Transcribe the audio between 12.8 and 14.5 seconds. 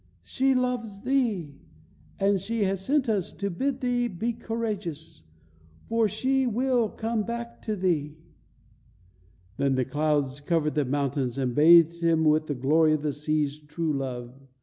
of the sea's true love.